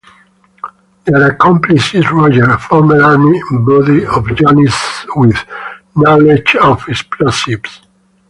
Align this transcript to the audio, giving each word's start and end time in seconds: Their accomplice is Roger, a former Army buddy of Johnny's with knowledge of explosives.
Their 1.05 1.29
accomplice 1.33 1.93
is 1.93 2.11
Roger, 2.11 2.49
a 2.49 2.57
former 2.57 3.03
Army 3.03 3.39
buddy 3.51 4.03
of 4.03 4.35
Johnny's 4.35 4.73
with 5.15 5.37
knowledge 5.95 6.55
of 6.55 6.81
explosives. 6.87 7.81